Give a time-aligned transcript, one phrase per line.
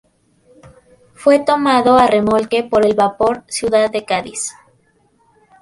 [1.13, 4.51] Fue tomado a remolque por el vapor "Ciudad de Cádiz".